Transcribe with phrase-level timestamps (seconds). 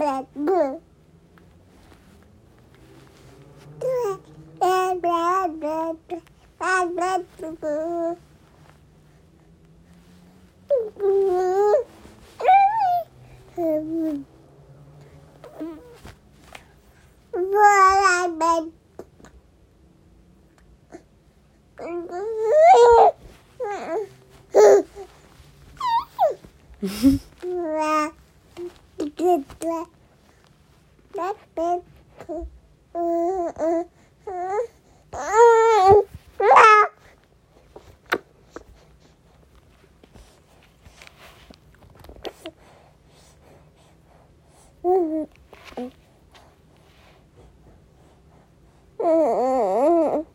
[0.00, 0.80] black blue.
[26.82, 27.39] Mm-hmm.
[29.20, 29.68] 对对
[31.54, 31.82] 对，
[32.94, 33.88] 嗯嗯
[34.24, 34.32] 嗯，
[35.10, 35.20] 啊，
[44.82, 45.28] 嗯
[45.76, 45.92] 嗯
[48.98, 50.26] 嗯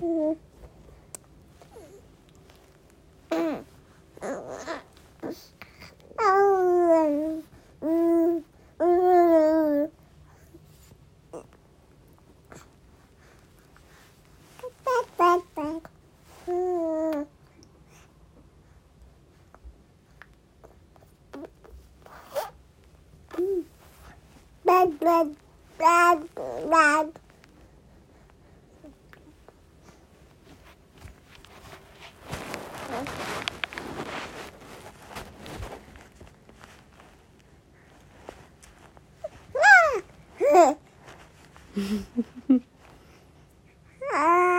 [0.00, 0.45] 嗯。
[25.06, 25.36] red,
[25.78, 26.28] red,
[26.64, 27.12] red.
[39.54, 40.74] Ah!
[44.12, 44.55] ah!